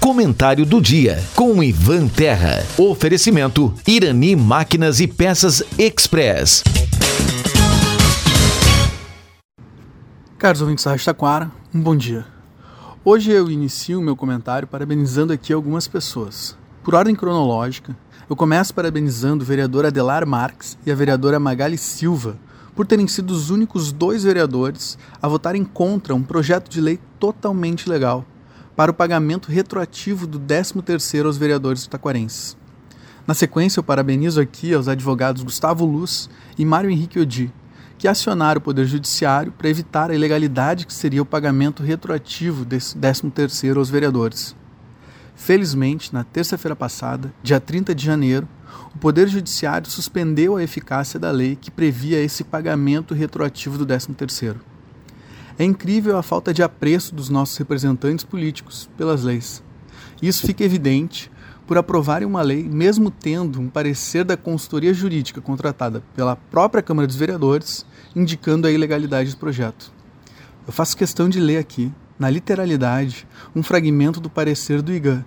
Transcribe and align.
Comentário 0.00 0.64
do 0.64 0.80
dia 0.80 1.22
com 1.36 1.62
Ivan 1.62 2.08
Terra. 2.08 2.64
Oferecimento 2.78 3.72
Irani 3.86 4.34
Máquinas 4.34 4.98
e 4.98 5.06
Peças 5.06 5.62
Express. 5.78 6.64
Caros 10.38 10.62
ouvintes 10.62 10.86
da 10.86 10.96
Taquara, 10.96 11.52
um 11.72 11.82
bom 11.82 11.94
dia. 11.94 12.24
Hoje 13.04 13.30
eu 13.30 13.50
inicio 13.50 14.00
o 14.00 14.02
meu 14.02 14.16
comentário 14.16 14.66
parabenizando 14.66 15.34
aqui 15.34 15.52
algumas 15.52 15.86
pessoas. 15.86 16.56
Por 16.82 16.94
ordem 16.94 17.14
cronológica, 17.14 17.94
eu 18.28 18.34
começo 18.34 18.72
parabenizando 18.72 19.44
o 19.44 19.46
vereador 19.46 19.84
Adelar 19.84 20.26
Marques 20.26 20.78
e 20.86 20.90
a 20.90 20.94
vereadora 20.94 21.38
Magali 21.38 21.76
Silva 21.76 22.38
por 22.74 22.86
terem 22.86 23.06
sido 23.06 23.32
os 23.32 23.50
únicos 23.50 23.92
dois 23.92 24.24
vereadores 24.24 24.96
a 25.20 25.28
votarem 25.28 25.62
contra 25.62 26.14
um 26.14 26.22
projeto 26.22 26.70
de 26.70 26.80
lei 26.80 26.98
totalmente 27.18 27.86
legal 27.86 28.24
para 28.80 28.92
o 28.92 28.94
pagamento 28.94 29.52
retroativo 29.52 30.26
do 30.26 30.40
13º 30.40 31.26
aos 31.26 31.36
vereadores 31.36 31.86
taquarenses. 31.86 32.56
Na 33.26 33.34
sequência, 33.34 33.78
eu 33.78 33.84
parabenizo 33.84 34.40
aqui 34.40 34.72
aos 34.72 34.88
advogados 34.88 35.42
Gustavo 35.42 35.84
Luz 35.84 36.30
e 36.56 36.64
Mário 36.64 36.88
Henrique 36.88 37.20
Odi, 37.20 37.52
que 37.98 38.08
acionaram 38.08 38.58
o 38.58 38.62
Poder 38.62 38.86
Judiciário 38.86 39.52
para 39.52 39.68
evitar 39.68 40.10
a 40.10 40.14
ilegalidade 40.14 40.86
que 40.86 40.94
seria 40.94 41.20
o 41.20 41.26
pagamento 41.26 41.82
retroativo 41.82 42.64
desse 42.64 42.96
13º 42.96 43.76
aos 43.76 43.90
vereadores. 43.90 44.56
Felizmente, 45.36 46.10
na 46.14 46.24
terça-feira 46.24 46.74
passada, 46.74 47.34
dia 47.42 47.60
30 47.60 47.94
de 47.94 48.02
janeiro, 48.02 48.48
o 48.94 48.98
Poder 48.98 49.28
Judiciário 49.28 49.90
suspendeu 49.90 50.56
a 50.56 50.62
eficácia 50.62 51.20
da 51.20 51.30
lei 51.30 51.54
que 51.54 51.70
previa 51.70 52.18
esse 52.18 52.42
pagamento 52.42 53.12
retroativo 53.12 53.76
do 53.76 53.86
13º. 53.86 54.56
É 55.60 55.64
incrível 55.64 56.16
a 56.16 56.22
falta 56.22 56.54
de 56.54 56.62
apreço 56.62 57.14
dos 57.14 57.28
nossos 57.28 57.54
representantes 57.58 58.24
políticos 58.24 58.88
pelas 58.96 59.22
leis. 59.22 59.62
Isso 60.22 60.46
fica 60.46 60.64
evidente 60.64 61.30
por 61.66 61.76
aprovarem 61.76 62.26
uma 62.26 62.40
lei, 62.40 62.62
mesmo 62.62 63.10
tendo 63.10 63.60
um 63.60 63.68
parecer 63.68 64.24
da 64.24 64.38
consultoria 64.38 64.94
jurídica 64.94 65.38
contratada 65.38 66.02
pela 66.16 66.34
própria 66.34 66.82
Câmara 66.82 67.06
dos 67.06 67.16
Vereadores, 67.16 67.84
indicando 68.16 68.66
a 68.66 68.70
ilegalidade 68.70 69.32
do 69.32 69.36
projeto. 69.36 69.92
Eu 70.66 70.72
faço 70.72 70.96
questão 70.96 71.28
de 71.28 71.38
ler 71.38 71.58
aqui, 71.58 71.92
na 72.18 72.30
literalidade, 72.30 73.28
um 73.54 73.62
fragmento 73.62 74.18
do 74.18 74.30
parecer 74.30 74.80
do 74.80 74.94
IGAN, 74.94 75.22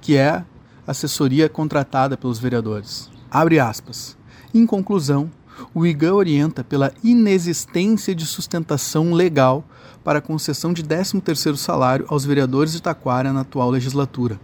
que 0.00 0.16
é 0.16 0.30
a 0.30 0.44
assessoria 0.84 1.48
contratada 1.48 2.16
pelos 2.16 2.40
vereadores. 2.40 3.08
Abre 3.30 3.60
aspas. 3.60 4.18
Em 4.52 4.66
conclusão, 4.66 5.30
o 5.74 5.86
IGAN 5.86 6.14
orienta 6.14 6.62
pela 6.64 6.92
inexistência 7.02 8.14
de 8.14 8.24
sustentação 8.26 9.12
legal 9.12 9.64
para 10.04 10.18
a 10.18 10.22
concessão 10.22 10.72
de 10.72 10.82
13º 10.84 11.56
salário 11.56 12.06
aos 12.08 12.24
vereadores 12.24 12.72
de 12.72 12.80
Taquara 12.80 13.32
na 13.32 13.40
atual 13.40 13.70
legislatura, 13.70 14.40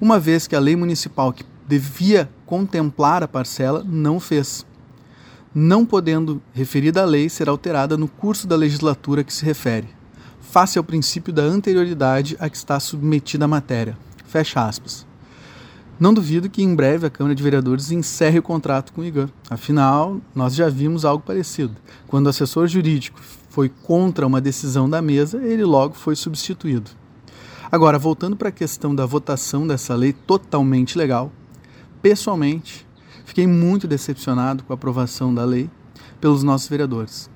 uma 0.00 0.18
vez 0.18 0.46
que 0.46 0.54
a 0.54 0.60
lei 0.60 0.76
municipal 0.76 1.32
que 1.32 1.44
devia 1.66 2.28
contemplar 2.46 3.22
a 3.22 3.28
parcela 3.28 3.84
não 3.86 4.20
fez. 4.20 4.66
Não 5.54 5.84
podendo 5.84 6.42
referida 6.52 7.02
a 7.02 7.06
lei 7.06 7.28
ser 7.28 7.48
alterada 7.48 7.96
no 7.96 8.06
curso 8.06 8.46
da 8.46 8.54
legislatura 8.54 9.24
que 9.24 9.32
se 9.32 9.44
refere, 9.44 9.88
face 10.40 10.78
ao 10.78 10.84
princípio 10.84 11.32
da 11.32 11.42
anterioridade 11.42 12.36
a 12.38 12.48
que 12.48 12.56
está 12.56 12.78
submetida 12.78 13.46
a 13.46 13.48
matéria. 13.48 13.96
Fecha 14.26 14.64
aspas. 14.66 15.07
Não 16.00 16.14
duvido 16.14 16.48
que 16.48 16.62
em 16.62 16.76
breve 16.76 17.06
a 17.06 17.10
Câmara 17.10 17.34
de 17.34 17.42
Vereadores 17.42 17.90
encerre 17.90 18.38
o 18.38 18.42
contrato 18.42 18.92
com 18.92 19.00
o 19.00 19.04
IGAN. 19.04 19.28
Afinal, 19.50 20.20
nós 20.32 20.54
já 20.54 20.68
vimos 20.68 21.04
algo 21.04 21.24
parecido. 21.24 21.74
Quando 22.06 22.26
o 22.26 22.28
assessor 22.28 22.68
jurídico 22.68 23.20
foi 23.50 23.68
contra 23.68 24.24
uma 24.24 24.40
decisão 24.40 24.88
da 24.88 25.02
mesa, 25.02 25.42
ele 25.42 25.64
logo 25.64 25.94
foi 25.94 26.14
substituído. 26.14 26.88
Agora, 27.70 27.98
voltando 27.98 28.36
para 28.36 28.48
a 28.48 28.52
questão 28.52 28.94
da 28.94 29.04
votação 29.04 29.66
dessa 29.66 29.92
lei 29.96 30.12
totalmente 30.12 30.96
legal, 30.96 31.32
pessoalmente, 32.00 32.86
fiquei 33.24 33.48
muito 33.48 33.88
decepcionado 33.88 34.62
com 34.62 34.72
a 34.72 34.76
aprovação 34.76 35.34
da 35.34 35.44
lei 35.44 35.68
pelos 36.20 36.44
nossos 36.44 36.68
vereadores. 36.68 37.28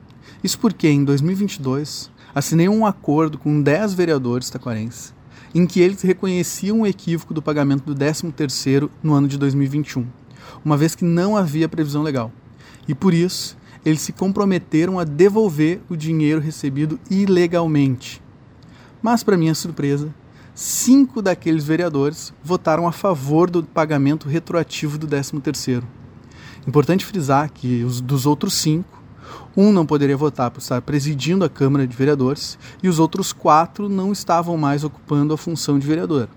Isso 0.42 0.56
porque, 0.60 0.88
em 0.88 1.02
2022, 1.04 2.12
assinei 2.32 2.68
um 2.68 2.86
acordo 2.86 3.38
com 3.38 3.60
10 3.60 3.94
vereadores 3.94 4.48
taquarenses 4.50 5.12
em 5.54 5.66
que 5.66 5.80
eles 5.80 6.02
reconheciam 6.02 6.80
o 6.80 6.86
equívoco 6.86 7.34
do 7.34 7.42
pagamento 7.42 7.84
do 7.84 7.94
13º 7.94 8.88
no 9.02 9.12
ano 9.14 9.28
de 9.28 9.38
2021, 9.38 10.06
uma 10.64 10.76
vez 10.76 10.94
que 10.94 11.04
não 11.04 11.36
havia 11.36 11.68
previsão 11.68 12.02
legal. 12.02 12.32
E 12.88 12.94
por 12.94 13.12
isso, 13.12 13.56
eles 13.84 14.00
se 14.00 14.12
comprometeram 14.12 14.98
a 14.98 15.04
devolver 15.04 15.80
o 15.88 15.96
dinheiro 15.96 16.40
recebido 16.40 16.98
ilegalmente. 17.10 18.22
Mas, 19.02 19.22
para 19.22 19.36
minha 19.36 19.54
surpresa, 19.54 20.14
cinco 20.54 21.20
daqueles 21.20 21.64
vereadores 21.64 22.32
votaram 22.42 22.86
a 22.86 22.92
favor 22.92 23.50
do 23.50 23.62
pagamento 23.62 24.28
retroativo 24.28 24.98
do 24.98 25.08
13º. 25.08 25.82
Importante 26.66 27.04
frisar 27.04 27.50
que 27.50 27.82
os 27.82 28.00
dos 28.00 28.24
outros 28.24 28.54
cinco 28.54 29.01
um 29.56 29.72
não 29.72 29.86
poderia 29.86 30.16
votar 30.16 30.50
por 30.50 30.60
estar 30.60 30.80
presidindo 30.82 31.44
a 31.44 31.48
Câmara 31.48 31.86
de 31.86 31.96
Vereadores 31.96 32.58
e 32.82 32.88
os 32.88 32.98
outros 32.98 33.32
quatro 33.32 33.88
não 33.88 34.12
estavam 34.12 34.56
mais 34.56 34.84
ocupando 34.84 35.34
a 35.34 35.38
função 35.38 35.78
de 35.78 35.86
vereador. 35.86 36.28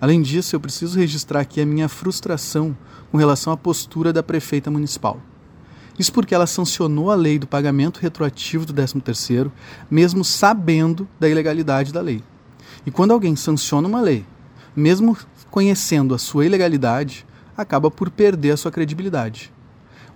Além 0.00 0.20
disso, 0.20 0.54
eu 0.54 0.60
preciso 0.60 0.98
registrar 0.98 1.40
aqui 1.40 1.60
a 1.60 1.66
minha 1.66 1.88
frustração 1.88 2.76
com 3.10 3.16
relação 3.16 3.52
à 3.52 3.56
postura 3.56 4.12
da 4.12 4.22
prefeita 4.22 4.70
municipal. 4.70 5.20
Isso 5.98 6.12
porque 6.12 6.34
ela 6.34 6.46
sancionou 6.46 7.10
a 7.10 7.14
lei 7.14 7.38
do 7.38 7.46
pagamento 7.46 8.00
retroativo 8.00 8.66
do 8.66 8.74
13º, 8.74 9.50
mesmo 9.90 10.24
sabendo 10.24 11.08
da 11.18 11.28
ilegalidade 11.28 11.92
da 11.92 12.02
lei. 12.02 12.22
E 12.84 12.90
quando 12.90 13.12
alguém 13.12 13.34
sanciona 13.34 13.88
uma 13.88 14.00
lei, 14.00 14.24
mesmo 14.74 15.16
conhecendo 15.50 16.14
a 16.14 16.18
sua 16.18 16.44
ilegalidade, 16.44 17.26
acaba 17.56 17.90
por 17.90 18.10
perder 18.10 18.50
a 18.50 18.56
sua 18.56 18.70
credibilidade. 18.70 19.50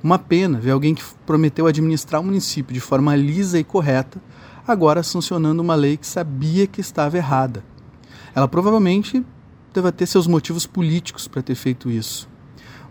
Uma 0.03 0.19
pena 0.19 0.59
ver 0.59 0.71
alguém 0.71 0.95
que 0.95 1.05
prometeu 1.27 1.67
administrar 1.67 2.21
o 2.23 2.25
município 2.25 2.73
de 2.73 2.81
forma 2.81 3.15
lisa 3.15 3.59
e 3.59 3.65
correta, 3.65 4.21
agora 4.67 5.03
sancionando 5.03 5.63
uma 5.63 5.75
lei 5.75 5.97
que 5.97 6.07
sabia 6.07 6.67
que 6.67 6.81
estava 6.81 7.19
errada. 7.19 7.63
Ela 8.35 8.49
provavelmente 8.49 9.25
deve 9.75 9.93
ter 9.93 10.07
seus 10.07 10.27
motivos 10.27 10.67
políticos 10.67 11.29
para 11.29 11.43
ter 11.43 11.55
feito 11.55 11.91
isso. 11.91 12.29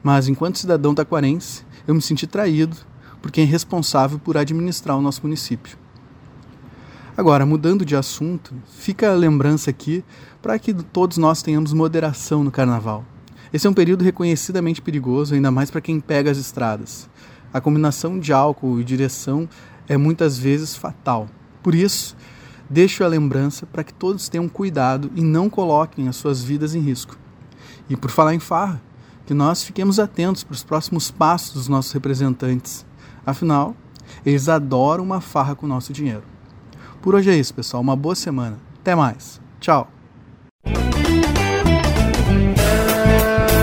Mas, 0.04 0.28
enquanto 0.28 0.60
cidadão 0.60 0.94
taquarense, 0.94 1.66
eu 1.88 1.96
me 1.96 2.02
senti 2.02 2.28
traído 2.28 2.78
por 3.22 3.32
quem 3.32 3.44
é 3.44 3.48
responsável 3.48 4.20
por 4.20 4.38
administrar 4.38 4.98
o 4.98 5.02
nosso 5.02 5.22
município. 5.24 5.78
Agora, 7.18 7.46
mudando 7.46 7.84
de 7.84 7.96
assunto, 7.96 8.54
fica 8.78 9.12
a 9.12 9.16
lembrança 9.16 9.70
aqui 9.70 10.06
para 10.42 10.58
que 10.58 10.74
todos 10.74 11.18
nós 11.18 11.42
tenhamos 11.42 11.74
moderação 11.74 12.44
no 12.44 12.52
carnaval. 12.52 13.04
Esse 13.52 13.66
é 13.66 13.70
um 13.70 13.74
período 13.74 14.04
reconhecidamente 14.04 14.82
perigoso, 14.82 15.34
ainda 15.34 15.50
mais 15.50 15.72
para 15.72 15.82
quem 15.82 16.00
pega 16.00 16.30
as 16.30 16.38
estradas. 16.38 17.10
A 17.52 17.60
combinação 17.60 18.20
de 18.20 18.32
álcool 18.32 18.80
e 18.80 18.84
direção 18.84 19.50
é 19.88 19.98
muitas 19.98 20.38
vezes 20.38 20.76
fatal. 20.76 21.28
Por 21.64 21.74
isso, 21.74 22.16
deixo 22.70 23.04
a 23.04 23.08
lembrança 23.08 23.66
para 23.66 23.84
que 23.84 23.94
todos 23.94 24.30
tenham 24.30 24.48
cuidado 24.48 25.12
e 25.16 25.22
não 25.22 25.50
coloquem 25.50 26.08
as 26.08 26.16
suas 26.16 26.44
vidas 26.44 26.76
em 26.76 26.80
risco. 26.80 27.18
E 27.90 27.98
por 27.98 28.12
falar 28.12 28.36
em 28.36 28.40
farra, 28.40 28.82
que 29.26 29.34
nós 29.34 29.64
fiquemos 29.64 30.00
atentos 30.00 30.44
para 30.44 30.54
os 30.54 30.64
próximos 30.64 31.12
passos 31.12 31.54
dos 31.54 31.68
nossos 31.68 31.92
representantes. 31.92 32.86
Afinal, 33.26 33.76
eles 34.26 34.50
adoram 34.50 35.04
uma 35.04 35.22
farra 35.22 35.56
com 35.56 35.66
o 35.66 35.70
nosso 35.70 35.94
dinheiro. 35.94 36.24
Por 37.02 37.16
hoje 37.16 37.30
é 37.30 37.36
isso, 37.38 37.54
pessoal. 37.54 37.82
Uma 37.82 37.96
boa 37.96 38.16
semana. 38.16 38.58
Até 38.80 38.96
mais. 38.96 39.40
Tchau. 39.60 39.99